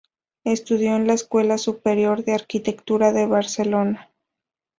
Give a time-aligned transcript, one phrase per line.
[0.45, 4.09] Estudió en la Escuela Superior de Arquitectura de Barcelona.